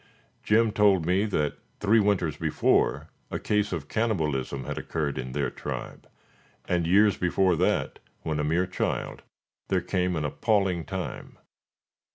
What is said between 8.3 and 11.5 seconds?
a mere child, there came an appalling time.